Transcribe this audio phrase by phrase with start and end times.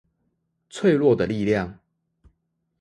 [0.67, 1.77] 脆弱的力量